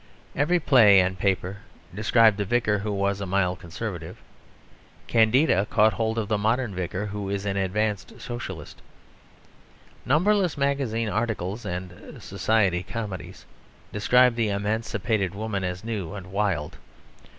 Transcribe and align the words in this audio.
Every 0.35 0.59
play 0.59 0.99
and 0.99 1.15
paper 1.19 1.57
described 1.93 2.37
the 2.39 2.43
Vicar 2.43 2.79
who 2.79 2.91
was 2.91 3.21
a 3.21 3.27
mild 3.27 3.59
Conservative. 3.59 4.17
Candida 5.05 5.67
caught 5.67 5.93
hold 5.93 6.17
of 6.17 6.27
the 6.27 6.39
modern 6.39 6.73
Vicar 6.73 7.05
who 7.05 7.29
is 7.29 7.45
an 7.45 7.55
advanced 7.55 8.19
Socialist. 8.19 8.81
Numberless 10.03 10.57
magazine 10.57 11.07
articles 11.07 11.65
and 11.67 12.17
society 12.19 12.81
comedies 12.81 13.45
describe 13.93 14.33
the 14.33 14.49
emancipated 14.49 15.35
woman 15.35 15.63
as 15.63 15.83
new 15.83 16.15
and 16.15 16.31
wild. 16.31 16.77